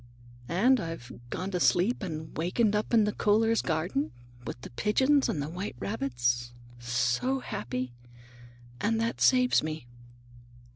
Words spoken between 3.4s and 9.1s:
garden, with the pigeons and the white rabbits, so happy! And